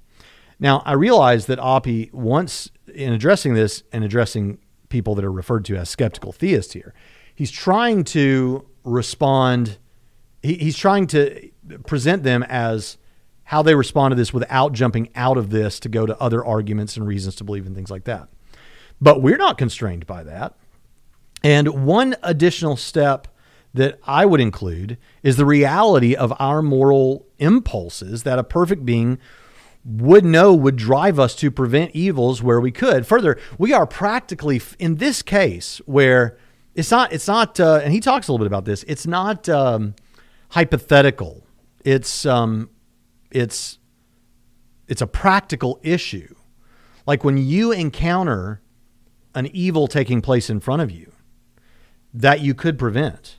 [0.58, 5.64] Now, I realize that Oppy once, in addressing this and addressing people that are referred
[5.64, 6.94] to as skeptical theists here,
[7.34, 9.78] he's trying to respond,
[10.42, 11.50] he, he's trying to
[11.86, 12.98] present them as
[13.44, 16.96] how they respond to this without jumping out of this to go to other arguments
[16.96, 18.28] and reasons to believe in things like that.
[19.00, 20.54] But we're not constrained by that.
[21.42, 23.26] And one additional step
[23.74, 29.18] that I would include is the reality of our moral impulses that a perfect being
[29.84, 33.06] would know would drive us to prevent evils where we could.
[33.06, 36.36] Further, we are practically in this case where
[36.74, 38.84] it's not it's not uh, and he talks a little bit about this.
[38.84, 39.94] It's not um,
[40.50, 41.44] hypothetical.
[41.84, 42.70] It's um,
[43.30, 43.78] it's
[44.86, 46.34] it's a practical issue.
[47.06, 48.60] Like when you encounter
[49.34, 51.12] an evil taking place in front of you
[52.14, 53.38] that you could prevent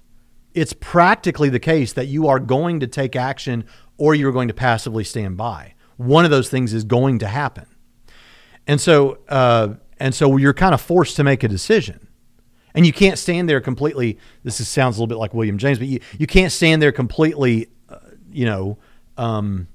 [0.54, 3.66] it's practically the case that you are going to take action
[3.98, 5.74] or you're going to passively stand by.
[5.98, 7.66] One of those things is going to happen.
[8.68, 12.08] And so, uh, and so you're kind of forced to make a decision.
[12.76, 14.18] And you can't stand there completely.
[14.44, 16.92] This is, sounds a little bit like William James, but you, you can't stand there
[16.92, 18.00] completely, uh,
[18.32, 18.80] you know,
[19.18, 19.68] um,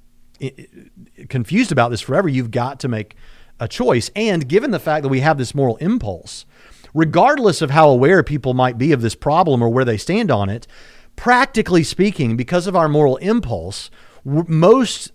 [1.29, 2.27] confused about this forever.
[2.27, 3.15] You've got to make
[3.59, 4.11] a choice.
[4.15, 6.45] And given the fact that we have this moral impulse,
[6.93, 10.49] regardless of how aware people might be of this problem or where they stand on
[10.49, 10.67] it,
[11.15, 13.89] practically speaking, because of our moral impulse,
[14.23, 15.11] most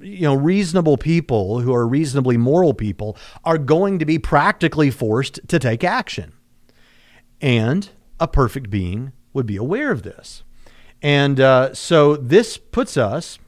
[0.00, 5.40] you know reasonable people who are reasonably moral people are going to be practically forced
[5.48, 6.32] to take action.
[7.40, 7.88] And
[8.20, 10.42] a perfect being would be aware of this.
[11.02, 13.38] And uh, so this puts us,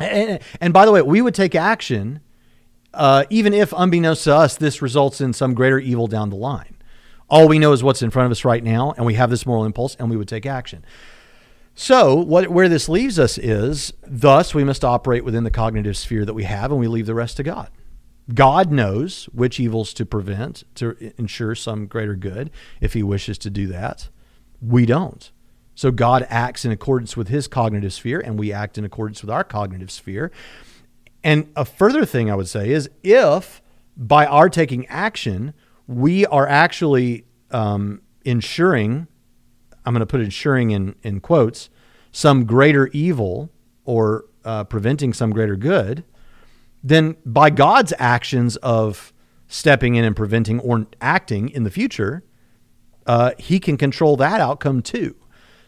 [0.00, 2.20] and, and by the way, we would take action
[2.94, 6.76] uh, even if unbeknownst to us, this results in some greater evil down the line.
[7.28, 9.46] All we know is what's in front of us right now, and we have this
[9.46, 10.84] moral impulse, and we would take action.
[11.74, 16.24] So, what, where this leaves us is, thus, we must operate within the cognitive sphere
[16.24, 17.70] that we have, and we leave the rest to God.
[18.34, 22.50] God knows which evils to prevent to ensure some greater good
[22.80, 24.08] if he wishes to do that.
[24.60, 25.30] We don't.
[25.74, 29.30] So God acts in accordance with his cognitive sphere, and we act in accordance with
[29.30, 30.30] our cognitive sphere.
[31.22, 33.62] And a further thing I would say is if
[33.96, 35.52] by our taking action,
[35.86, 39.06] we are actually um, ensuring,
[39.84, 41.68] I'm going to put ensuring in, in quotes,
[42.12, 43.50] some greater evil
[43.84, 46.04] or uh, preventing some greater good,
[46.82, 49.12] then by God's actions of
[49.48, 52.22] stepping in and preventing or acting in the future,
[53.06, 55.16] uh, He can control that outcome too.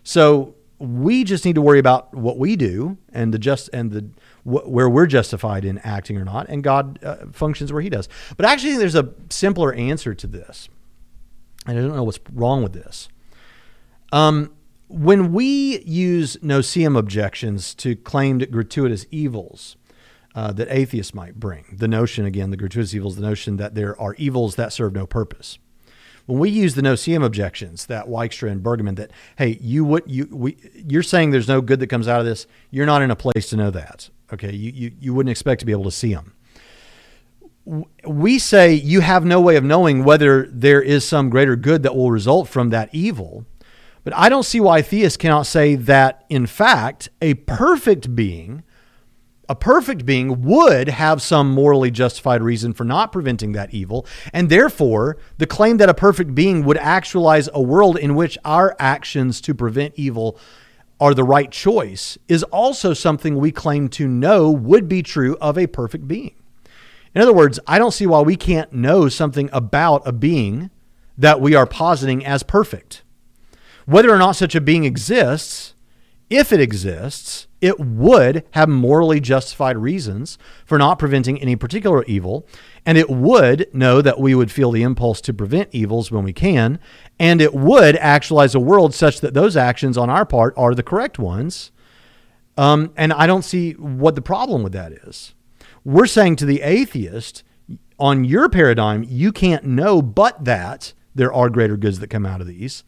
[0.03, 4.01] So we just need to worry about what we do and the just and the
[4.42, 8.09] wh- where we're justified in acting or not, and God uh, functions where He does.
[8.37, 10.68] But actually, there's a simpler answer to this,
[11.66, 13.09] and I don't know what's wrong with this.
[14.11, 14.51] Um,
[14.88, 19.77] when we use no-see-um objections to claimed gratuitous evils
[20.35, 23.99] uh, that atheists might bring, the notion again, the gratuitous evils, the notion that there
[23.99, 25.59] are evils that serve no purpose.
[26.26, 30.28] When we use the no-see-um objections, that Wykstra and Bergmann, that hey, you would you
[30.30, 32.46] we you're saying there's no good that comes out of this.
[32.70, 34.08] You're not in a place to know that.
[34.32, 36.35] Okay, you you, you wouldn't expect to be able to see them
[37.64, 41.94] we say you have no way of knowing whether there is some greater good that
[41.94, 43.44] will result from that evil.
[44.04, 48.64] But I don't see why theists cannot say that, in fact, a perfect being,
[49.53, 54.07] a perfect being would have some morally justified reason for not preventing that evil.
[54.33, 58.75] And therefore, the claim that a perfect being would actualize a world in which our
[58.79, 60.38] actions to prevent evil
[60.99, 65.59] are the right choice is also something we claim to know would be true of
[65.59, 66.35] a perfect being.
[67.15, 70.71] In other words, I don't see why we can't know something about a being
[71.19, 73.03] that we are positing as perfect.
[73.85, 75.75] Whether or not such a being exists,
[76.31, 82.46] if it exists, it would have morally justified reasons for not preventing any particular evil,
[82.85, 86.33] and it would know that we would feel the impulse to prevent evils when we
[86.33, 86.81] can,
[87.18, 90.83] and it would actualize a world such that those actions on our part are the
[90.83, 91.70] correct ones.
[92.59, 95.33] Um, and I don't see what the problem with that is.
[95.85, 97.44] We're saying to the atheist,
[97.98, 102.40] on your paradigm, you can't know but that there are greater goods that come out
[102.40, 102.83] of these.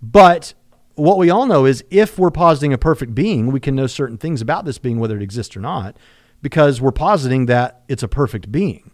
[0.00, 0.54] But
[0.94, 4.18] what we all know is if we're positing a perfect being, we can know certain
[4.18, 5.96] things about this being, whether it exists or not,
[6.42, 8.90] because we're positing that it's a perfect being.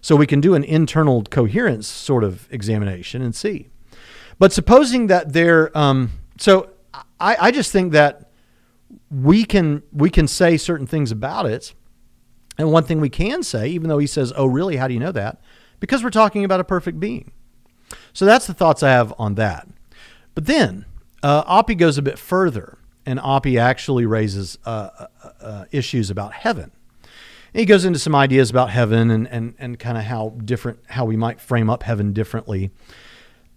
[0.00, 3.68] So we can do an internal coherence sort of examination and see.
[4.38, 6.70] But supposing that there, um, so
[7.18, 8.30] I, I just think that
[9.10, 11.74] we can we can say certain things about it.
[12.58, 14.76] And one thing we can say, even though he says, "Oh, really?
[14.76, 15.40] How do you know that?"
[15.80, 17.32] Because we're talking about a perfect being.
[18.12, 19.68] So that's the thoughts I have on that.
[20.34, 20.86] But then
[21.22, 26.32] uh, Oppy goes a bit further, and Oppy actually raises uh, uh, uh, issues about
[26.32, 26.72] heaven.
[27.52, 31.06] He goes into some ideas about heaven and, and, and kind of how different, how
[31.06, 32.70] we might frame up heaven differently.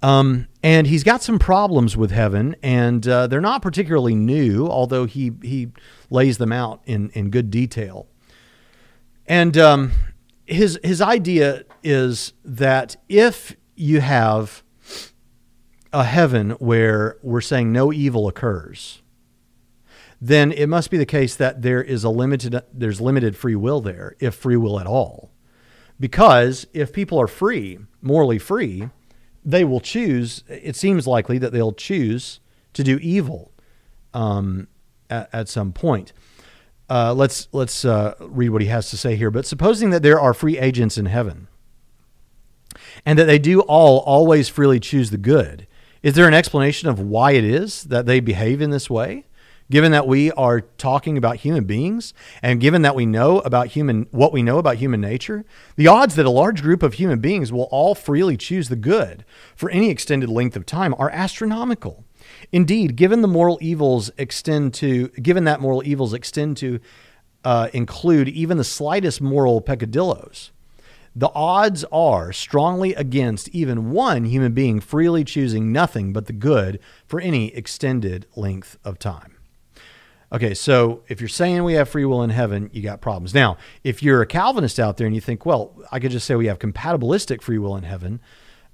[0.01, 5.05] Um, and he's got some problems with heaven, and uh, they're not particularly new, although
[5.05, 5.71] he he
[6.09, 8.07] lays them out in in good detail.
[9.27, 9.91] And um,
[10.45, 14.63] his his idea is that if you have
[15.91, 19.01] a heaven where we're saying no evil occurs,
[20.21, 23.81] then it must be the case that there is a limited there's limited free will
[23.81, 25.31] there, if free will at all.
[25.99, 28.89] Because if people are free, morally free,
[29.43, 30.43] they will choose.
[30.47, 32.39] It seems likely that they'll choose
[32.73, 33.51] to do evil
[34.13, 34.67] um,
[35.09, 36.13] at, at, some point.
[36.89, 39.31] Uh, let's let's uh, read what he has to say here.
[39.31, 41.47] But supposing that there are free agents in heaven,
[43.05, 45.67] and that they do all always freely choose the good,
[46.01, 49.25] is there an explanation of why it is that they behave in this way?
[49.71, 54.07] Given that we are talking about human beings and given that we know about human
[54.09, 57.51] what we know about human nature, the odds that a large group of human beings
[57.51, 59.23] will all freely choose the good
[59.55, 62.03] for any extended length of time are astronomical.
[62.51, 66.79] Indeed, given the moral evils extend to given that moral evils extend to
[67.43, 70.51] uh, include even the slightest moral peccadillos,
[71.19, 76.79] the odds are strongly against even one human being freely choosing nothing but the good
[77.05, 79.35] for any extended length of time.
[80.31, 83.33] Okay, so if you're saying we have free will in heaven, you got problems.
[83.33, 86.35] Now, if you're a Calvinist out there and you think, well, I could just say
[86.35, 88.21] we have compatibilistic free will in heaven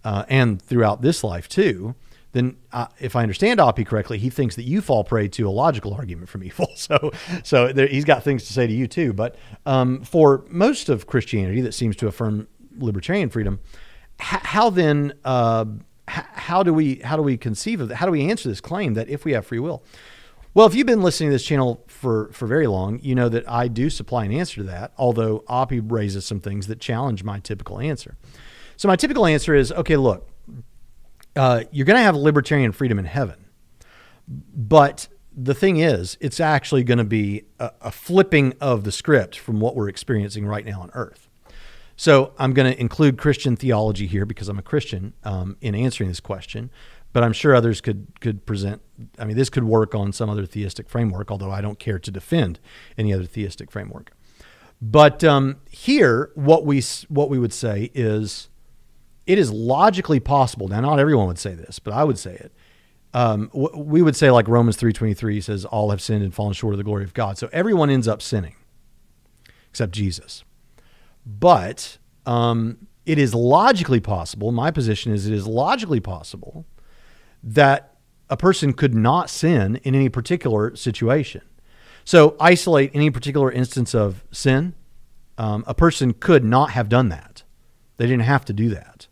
[0.03, 1.95] uh, and throughout this life too,
[2.36, 5.50] then uh, if I understand Oppy correctly, he thinks that you fall prey to a
[5.50, 6.69] logical argument from evil.
[6.76, 7.12] So,
[7.43, 9.13] so there, he's got things to say to you too.
[9.13, 13.62] But um, for most of Christianity that seems to affirm libertarian freedom,
[14.19, 15.13] h- how then?
[15.24, 15.65] Uh,
[16.10, 17.95] h- how do we how do we conceive of that?
[17.95, 19.82] How do we answer this claim that if we have free will?
[20.54, 23.50] Well, if you've been listening to this channel for, for very long, you know that
[23.50, 27.39] I do supply an answer to that, although Oppy raises some things that challenge my
[27.39, 28.15] typical answer.
[28.78, 30.30] So, my typical answer is okay, look,
[31.36, 33.45] uh, you're going to have libertarian freedom in heaven.
[34.28, 39.38] But the thing is, it's actually going to be a, a, flipping of the script
[39.38, 41.28] from what we're experiencing right now on earth.
[41.98, 46.10] So I'm going to include Christian theology here because I'm a Christian um, in answering
[46.10, 46.69] this question.
[47.13, 48.82] But I'm sure others could could present.
[49.17, 52.12] I mean, this could work on some other theistic framework, although I don't care to
[52.12, 52.60] defend
[52.98, 54.12] any other theistic framework.
[54.82, 58.50] But um, here, what we what we would say is,
[59.25, 60.67] it is logically possible.
[60.67, 62.51] Now, not everyone would say this, but I would say it.
[63.13, 66.53] Um, we would say, like Romans three twenty three says, all have sinned and fallen
[66.53, 67.38] short of the glory of God.
[67.38, 68.55] So everyone ends up sinning,
[69.69, 70.43] except Jesus.
[71.25, 74.51] But um, it is logically possible.
[74.51, 76.65] My position is, it is logically possible
[77.41, 77.95] that
[78.29, 81.41] a person could not sin in any particular situation.
[82.03, 84.73] So, isolate any particular instance of sin.
[85.38, 87.43] Um, a person could not have done that.
[87.97, 89.07] They didn't have to do that.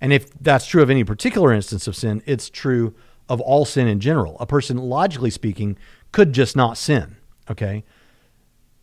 [0.00, 2.94] And if that's true of any particular instance of sin, it's true
[3.28, 4.36] of all sin in general.
[4.40, 5.78] A person, logically speaking,
[6.12, 7.16] could just not sin.
[7.50, 7.84] Okay.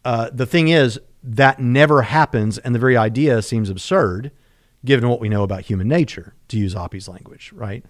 [0.05, 4.31] Uh, the thing is, that never happens, and the very idea seems absurd
[4.85, 7.83] given what we know about human nature, to use Oppy's language, right?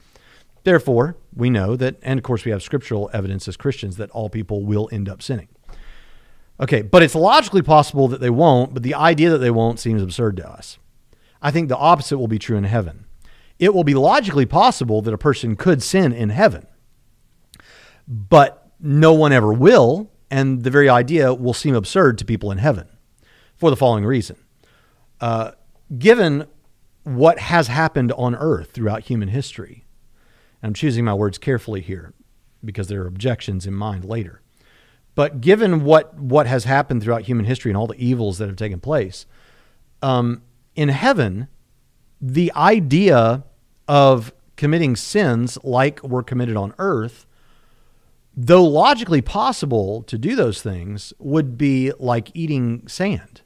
[0.63, 4.30] Therefore, we know that, and of course, we have scriptural evidence as Christians that all
[4.30, 5.50] people will end up sinning.
[6.60, 10.02] Okay, but it's logically possible that they won't, but the idea that they won't seems
[10.02, 10.80] absurd to us.
[11.42, 13.06] I think the opposite will be true in heaven.
[13.60, 16.67] It will be logically possible that a person could sin in heaven,
[18.08, 22.60] but no one ever will, and the very idea will seem absurd to people in
[22.60, 22.88] heaven
[23.56, 24.38] for the following reason.
[25.20, 25.52] Uh,
[25.98, 26.46] given
[27.04, 29.86] what has happened on earth throughout human history,
[30.62, 32.13] I'm choosing my words carefully here
[32.63, 34.41] because there are objections in mind later.
[35.15, 38.56] But given what what has happened throughout human history and all the evils that have
[38.56, 39.26] taken place,
[40.04, 40.43] um,
[40.76, 41.48] in heaven,
[42.22, 43.43] the idea
[43.88, 47.26] of committing sins like were committed on earth,
[48.36, 53.41] though logically possible to do those things, would be like eating sand.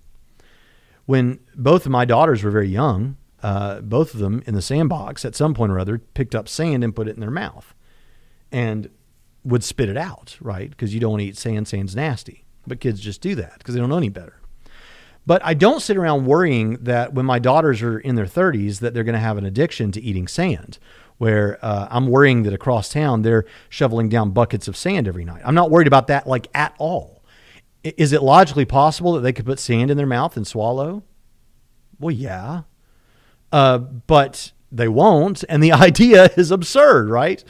[1.05, 5.25] When both of my daughters were very young, uh, both of them in the sandbox
[5.25, 7.73] at some point or other picked up sand and put it in their mouth.
[8.51, 8.89] And
[9.43, 10.69] would spit it out, right?
[10.69, 11.67] Because you don't want to eat sand.
[11.67, 12.45] Sand's nasty.
[12.67, 14.40] But kids just do that because they don't know any better.
[15.25, 18.93] But I don't sit around worrying that when my daughters are in their 30s that
[18.93, 20.79] they're going to have an addiction to eating sand.
[21.17, 25.43] Where uh, I'm worrying that across town they're shoveling down buckets of sand every night.
[25.45, 27.23] I'm not worried about that like at all.
[27.83, 31.03] Is it logically possible that they could put sand in their mouth and swallow?
[31.99, 32.63] Well, yeah.
[33.51, 35.43] Uh, but they won't.
[35.47, 37.43] And the idea is absurd, right?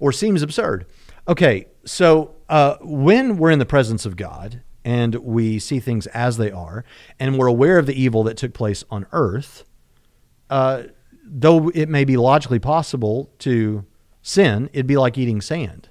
[0.00, 0.86] Or seems absurd.
[1.26, 6.36] Okay, so uh, when we're in the presence of God and we see things as
[6.36, 6.84] they are,
[7.18, 9.64] and we're aware of the evil that took place on earth,
[10.50, 10.84] uh,
[11.24, 13.84] though it may be logically possible to
[14.22, 15.88] sin, it'd be like eating sand.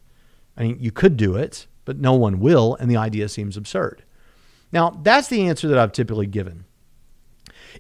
[0.56, 4.04] I mean, you could do it, but no one will, and the idea seems absurd.
[4.72, 6.66] Now, that's the answer that I've typically given.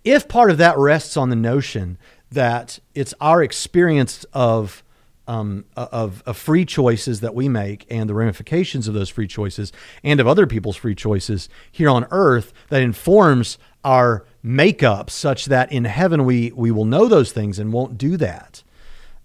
[0.04, 1.97] If part of that rests on the notion
[2.32, 4.84] that it's our experience of
[5.27, 9.71] um, of, of free choices that we make and the ramifications of those free choices
[10.03, 15.71] and of other people's free choices here on earth that informs our makeup such that
[15.71, 18.63] in heaven we, we will know those things and won't do that,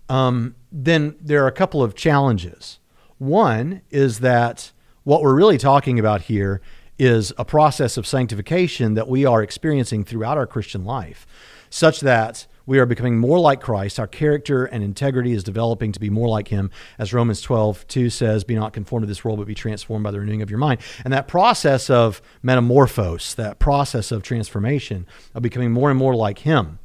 [0.09, 2.79] um, then there are a couple of challenges.
[3.19, 4.73] One is that
[5.05, 6.61] what we're really talking about here
[6.99, 11.27] is a process of sanctification that we are experiencing throughout our Christian life,
[11.71, 13.99] such that we are becoming more like Christ.
[13.99, 16.71] Our character and integrity is developing to be more like Him.
[16.99, 20.11] As Romans 12, 2 says, Be not conformed to this world, but be transformed by
[20.11, 20.83] the renewing of your mind.
[21.03, 26.41] And that process of metamorphose, that process of transformation, of becoming more and more like
[26.41, 26.79] Him,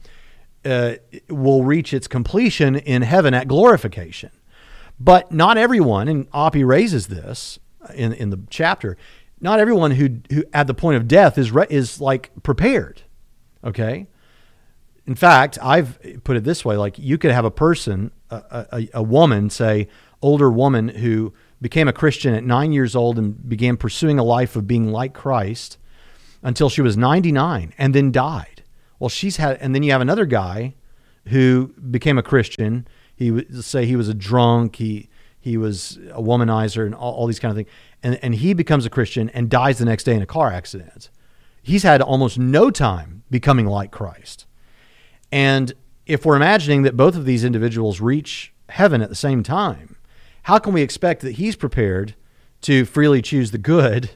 [0.63, 0.93] uh,
[1.27, 4.31] will reach its completion in heaven at glorification.
[4.97, 7.59] But not everyone, and Oppy raises this
[7.93, 8.95] in, in the chapter,
[9.41, 13.01] not everyone who, who at the point of death is, re- is like prepared.
[13.65, 14.07] Okay?
[15.05, 18.87] In fact, I've put it this way: like you could have a person, a, a,
[18.95, 19.87] a, woman, say,
[20.21, 24.55] older woman who became a Christian at nine years old and began pursuing a life
[24.55, 25.77] of being like Christ
[26.41, 28.63] until she was 99 and then died.
[28.99, 30.75] Well, she's had, and then you have another guy
[31.27, 32.87] who became a Christian.
[33.15, 34.77] He would say he was a drunk.
[34.77, 35.09] He
[35.39, 37.69] he was a womanizer and all, all these kind of things.
[38.01, 41.09] And and he becomes a Christian and dies the next day in a car accident.
[41.61, 44.45] He's had almost no time becoming like Christ.
[45.33, 45.73] And
[46.05, 49.95] if we're imagining that both of these individuals reach heaven at the same time,
[50.43, 52.13] how can we expect that he's prepared
[52.61, 54.11] to freely choose the good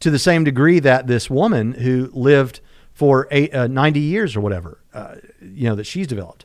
[0.00, 2.60] to the same degree that this woman who lived
[2.92, 6.44] for eight, uh, 90 years or whatever, uh, you know, that she's developed?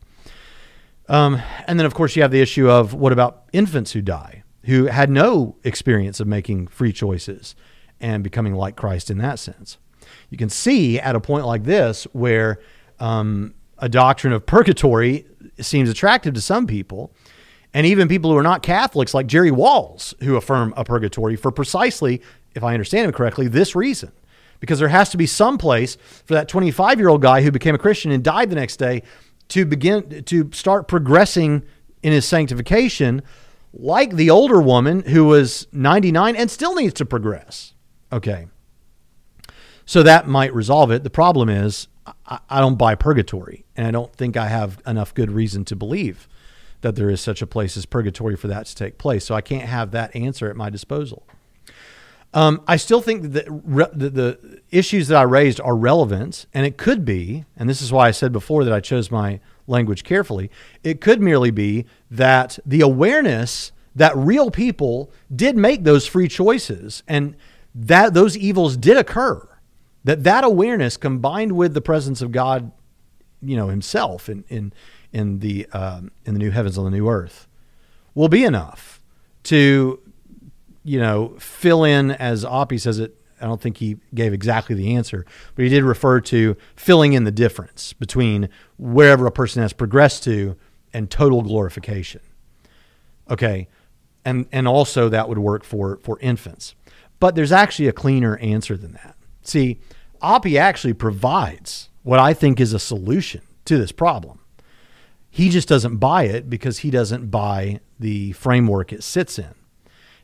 [1.10, 4.44] Um, and then, of course, you have the issue of what about infants who die,
[4.66, 7.56] who had no experience of making free choices
[8.00, 9.80] and becoming like Christ in that sense.
[10.30, 12.60] You can see at a point like this where
[13.00, 15.26] um, a doctrine of purgatory
[15.60, 17.14] seems attractive to some people,
[17.74, 21.52] and even people who are not Catholics, like Jerry Walls, who affirm a purgatory for
[21.52, 22.22] precisely,
[22.54, 24.12] if I understand him correctly, this reason.
[24.62, 27.76] Because there has to be some place for that 25 year old guy who became
[27.76, 29.04] a Christian and died the next day
[29.50, 31.64] to begin to start progressing
[32.02, 33.22] in his sanctification,
[33.74, 37.74] like the older woman who was 99 and still needs to progress.
[38.12, 38.48] Okay.
[39.86, 41.04] So that might resolve it.
[41.04, 41.88] The problem is,
[42.26, 46.28] I, don't buy purgatory, and I don't think I have enough good reason to believe
[46.82, 49.26] that there is such a place as purgatory for that to take place.
[49.26, 51.24] So I can't have that answer at my disposal.
[52.34, 56.66] Um, I still think that re- the, the issues that I raised are relevant, and
[56.66, 60.04] it could be, and this is why I said before that I chose my language
[60.04, 60.52] carefully.
[60.84, 67.04] It could merely be that the awareness that real people did make those free choices,
[67.08, 67.36] and
[67.74, 69.48] that those evils did occur
[70.06, 72.72] that that awareness combined with the presence of God,
[73.42, 74.72] you know, Himself in in
[75.12, 77.48] in the um, in the new heavens and the new earth,
[78.14, 79.02] will be enough
[79.44, 80.00] to,
[80.84, 83.20] you know, fill in as Oppy says it.
[83.42, 85.26] I don't think he gave exactly the answer,
[85.56, 88.48] but he did refer to filling in the difference between
[88.78, 90.56] wherever a person has progressed to
[90.94, 92.22] and total glorification.
[93.30, 93.68] Okay,
[94.24, 96.76] and and also that would work for for infants,
[97.20, 99.16] but there's actually a cleaner answer than that.
[99.48, 99.80] See,
[100.22, 104.40] Oppy actually provides what I think is a solution to this problem.
[105.30, 109.54] He just doesn't buy it because he doesn't buy the framework it sits in.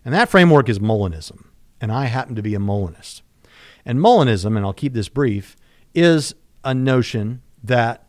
[0.06, 1.46] And that framework is Molinism.
[1.80, 3.22] And I happen to be a Molinist.
[3.86, 5.56] And Molinism, and I'll keep this brief,
[5.94, 8.08] is a notion that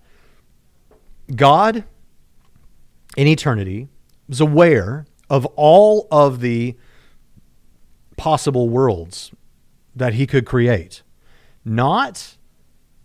[1.34, 1.84] God
[3.16, 3.88] in eternity
[4.28, 6.76] was aware of all of the
[8.16, 9.32] possible worlds
[9.94, 11.02] that he could create.
[11.64, 12.36] Not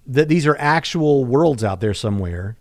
[0.05, 2.57] that these are actual worlds out there somewhere,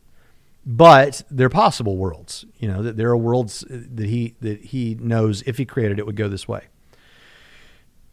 [0.64, 2.44] but they're possible worlds.
[2.58, 5.98] You know, that there are worlds uh, that he that he knows if he created
[5.98, 6.64] it would go this way.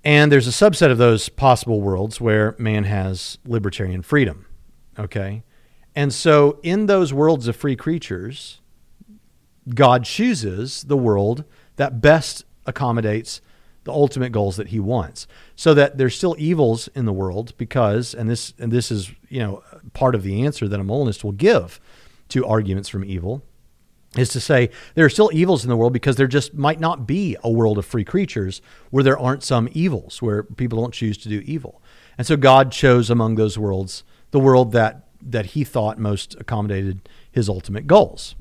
[0.03, 4.45] And there's a subset of those possible worlds where man has libertarian freedom.
[4.99, 5.43] Okay.
[5.95, 8.59] And so in those worlds of free creatures,
[9.73, 11.45] God chooses the world
[11.77, 13.41] that best accommodates
[13.83, 15.27] the ultimate goals that he wants.
[15.55, 19.39] So that there's still evils in the world because and this and this is you
[19.39, 19.63] know
[19.93, 21.79] part of the answer that a molinist will give
[22.29, 23.43] to arguments from evil
[24.17, 27.07] is to say there are still evils in the world because there just might not
[27.07, 28.61] be a world of free creatures
[28.91, 31.81] where there aren't some evils where people don't choose to do evil.
[32.17, 37.07] And so god chose among those worlds the world that that he thought most accommodated
[37.31, 38.35] his ultimate goals.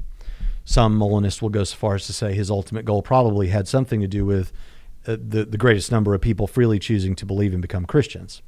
[0.64, 4.01] Some molinists will go so far as to say his ultimate goal probably had something
[4.01, 4.53] to do with
[5.07, 8.42] uh, the, the greatest number of people freely choosing to believe and become Christians.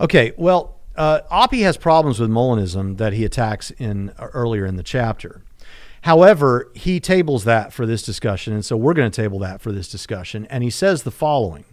[0.00, 4.76] Okay, well, uh, Oppy has problems with Molinism that he attacks in uh, earlier in
[4.76, 5.42] the chapter.
[6.02, 9.72] However, he tables that for this discussion, and so we're going to table that for
[9.72, 10.46] this discussion.
[10.46, 11.64] And he says the following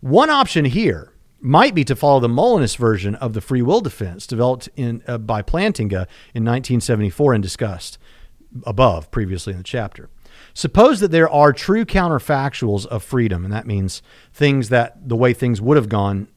[0.00, 4.26] One option here might be to follow the Molinist version of the free will defense
[4.26, 7.98] developed in, uh, by Plantinga in 1974 and discussed
[8.64, 10.08] above previously in the chapter.
[10.56, 14.00] Suppose that there are true counterfactuals of freedom, and that means
[14.32, 16.28] things that the way things would have gone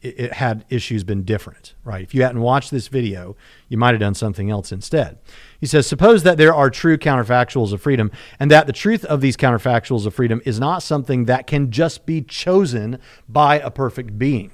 [0.00, 2.04] it, it had issues been different, right?
[2.04, 3.34] If you hadn't watched this video,
[3.68, 5.18] you might have done something else instead.
[5.58, 9.20] He says, suppose that there are true counterfactuals of freedom, and that the truth of
[9.20, 14.16] these counterfactuals of freedom is not something that can just be chosen by a perfect
[14.16, 14.52] being.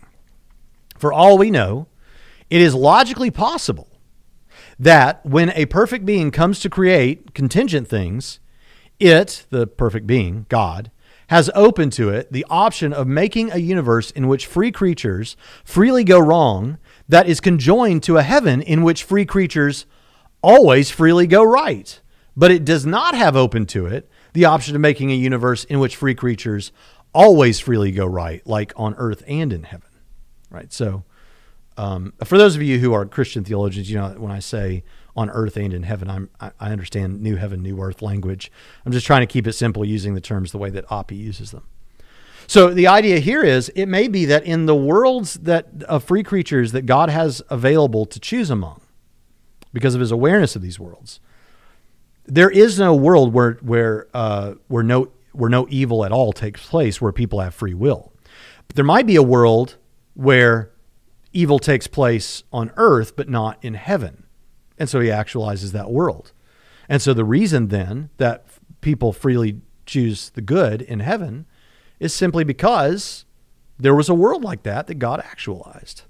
[0.97, 1.87] For all we know,
[2.49, 3.91] it is logically possible
[4.79, 8.41] that when a perfect being comes to create contingent things,
[9.05, 10.91] it, the perfect being, God,
[11.29, 16.05] has open to it the option of making a universe in which free creatures freely
[16.05, 16.79] go wrong
[17.09, 19.87] that is conjoined to a heaven in which free creatures
[20.43, 22.01] always freely go right.
[22.37, 25.79] But it does not have open to it the option of making a universe in
[25.79, 26.73] which free creatures
[27.15, 29.91] always freely go right, like on earth and in heaven.
[30.51, 30.73] Right?
[30.73, 31.05] So,
[31.77, 34.85] um, for those of you who are Christian theologians, you know, when I say
[35.17, 36.11] on earth and in heaven.
[36.11, 38.51] I'm, I understand new heaven, new earth language.
[38.85, 41.53] I'm just trying to keep it simple using the terms the way that Oppy uses
[41.53, 41.65] them.
[42.47, 46.23] So the idea here is it may be that in the worlds that of free
[46.23, 48.81] creatures that God has available to choose among,
[49.73, 51.21] because of his awareness of these worlds,
[52.27, 56.67] there is no world where where uh, where no where no evil at all takes
[56.67, 58.13] place, where people have free will.
[58.67, 59.77] But there might be a world
[60.15, 60.71] where
[61.33, 64.24] evil takes place on earth, but not in heaven.
[64.79, 66.33] And so he actualizes that world.
[66.89, 68.47] And so the reason then that
[68.81, 71.47] people freely choose the good in heaven
[72.01, 73.25] is simply because
[73.79, 76.03] there was a world like that that God actualized.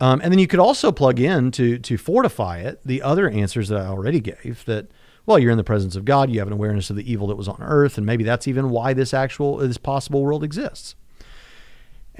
[0.00, 3.68] Um, and then you could also plug in to to fortify it the other answers
[3.68, 4.90] that I already gave that
[5.26, 7.36] well you're in the presence of God you have an awareness of the evil that
[7.36, 10.94] was on earth and maybe that's even why this actual this possible world exists.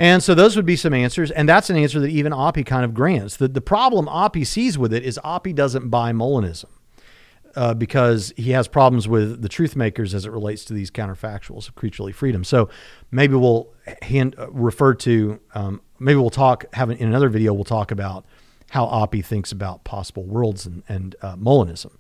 [0.01, 2.87] And so those would be some answers and that's an answer that even Oppy kind
[2.87, 3.37] of grants.
[3.37, 6.67] The the problem Oppy sees with it is Oppy doesn't buy Molinism.
[7.57, 11.67] Uh, because he has problems with the truth makers as it relates to these counterfactuals
[11.67, 12.45] of creaturely freedom.
[12.45, 12.69] So
[13.11, 17.53] maybe we'll hand, uh, refer to um, maybe we'll talk have an, in another video
[17.53, 18.25] we'll talk about
[18.71, 21.91] how Oppy thinks about possible worlds and, and uh, Molinism.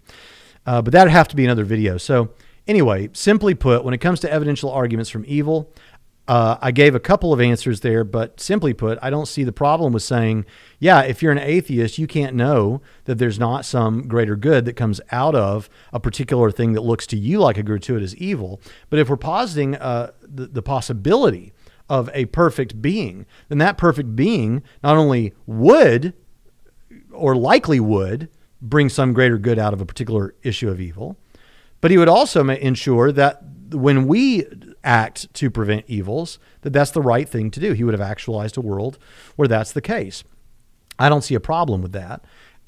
[0.65, 1.99] Uh, but that'd have to be another video.
[1.99, 2.31] So
[2.69, 5.73] anyway, simply put, when it comes to evidential arguments from evil,
[6.31, 9.51] uh, I gave a couple of answers there, but simply put, I don't see the
[9.51, 10.47] problem with saying,
[10.79, 14.75] yeah, if you're an atheist, you can't know that there's not some greater good that
[14.75, 18.61] comes out of a particular thing that looks to you like a gratuitous evil.
[18.91, 21.53] But if we're positing uh, the, the possibility
[21.89, 26.15] of a perfect being, then that perfect being not only would
[27.11, 28.29] or likely would
[28.63, 31.17] bring some greater good out of a particular issue of evil,
[31.81, 34.47] but he would also ensure that when we
[34.83, 37.73] act to prevent evils, that that's the right thing to do.
[37.73, 38.99] He would have actualized a world
[39.37, 40.25] where that's the case.
[40.99, 42.23] I don't see a problem with that.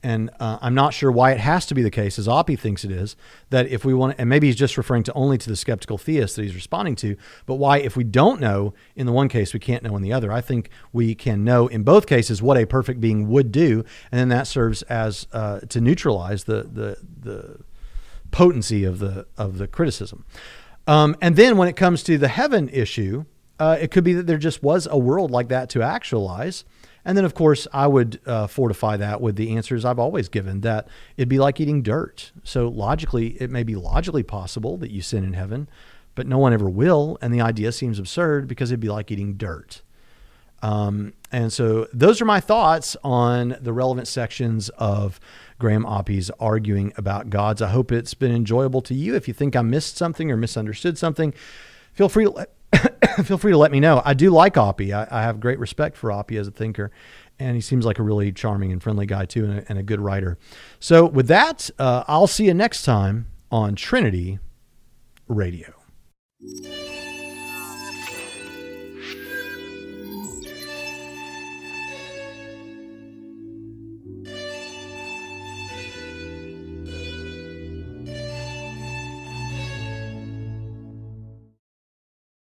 [0.05, 2.85] And uh, I'm not sure why it has to be the case, as Oppy thinks
[2.85, 3.15] it is,
[3.51, 6.35] that if we want, and maybe he's just referring to only to the skeptical theist
[6.35, 9.61] that he's responding to, but why, if we don't know in the one case, we
[9.61, 10.33] can't know in the other.
[10.33, 14.19] I think we can know in both cases what a perfect being would do, and
[14.19, 17.61] then that serves as uh, to neutralize the the the
[18.33, 20.25] potency of the of the criticism.
[20.87, 23.25] Um, and then when it comes to the heaven issue,
[23.59, 26.65] uh, it could be that there just was a world like that to actualize.
[27.05, 30.61] And then, of course, I would uh, fortify that with the answers I've always given
[30.61, 32.33] that it'd be like eating dirt.
[32.45, 35.69] So, logically, it may be logically possible that you sin in heaven,
[36.15, 37.19] but no one ever will.
[37.21, 39.83] And the idea seems absurd because it'd be like eating dirt.
[40.63, 45.19] Um, and so, those are my thoughts on the relevant sections of
[45.63, 47.63] Graham Oppy's arguing about gods.
[47.63, 49.15] I hope it's been enjoyable to you.
[49.15, 51.33] If you think I missed something or misunderstood something,
[51.93, 52.51] feel free to let
[53.25, 54.03] feel free to let me know.
[54.05, 54.93] I do like Oppy.
[54.93, 56.91] I, I, have great respect for Oppy as a thinker,
[57.39, 59.85] and he seems like a really charming and friendly guy too, and a, and a
[59.85, 60.37] good writer.
[60.81, 64.41] So with that, uh, I'll see you next time on Trinity
[65.29, 65.75] Radio.